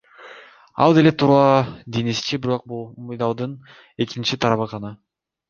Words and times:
Ал 0.85 0.95
деле 0.97 1.11
туура 1.23 1.43
деңизчи, 1.97 2.39
бирок 2.47 2.65
бул 2.73 2.81
медалдын 3.11 3.55
экинчи 4.07 4.43
тарабы 4.47 4.69
гана. 4.75 4.95